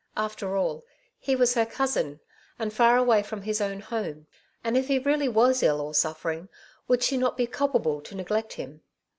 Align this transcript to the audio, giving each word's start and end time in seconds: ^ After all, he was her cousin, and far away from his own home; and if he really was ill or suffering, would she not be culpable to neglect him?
^ 0.01 0.03
After 0.17 0.55
all, 0.57 0.83
he 1.19 1.35
was 1.35 1.53
her 1.53 1.63
cousin, 1.63 2.21
and 2.57 2.73
far 2.73 2.97
away 2.97 3.21
from 3.21 3.43
his 3.43 3.61
own 3.61 3.81
home; 3.81 4.25
and 4.63 4.75
if 4.75 4.87
he 4.87 4.97
really 4.97 5.29
was 5.29 5.61
ill 5.61 5.79
or 5.79 5.93
suffering, 5.93 6.49
would 6.87 7.03
she 7.03 7.17
not 7.17 7.37
be 7.37 7.45
culpable 7.45 8.01
to 8.01 8.15
neglect 8.15 8.53
him? 8.53 8.81